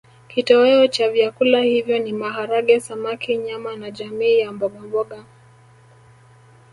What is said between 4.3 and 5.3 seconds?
ya mbogamboga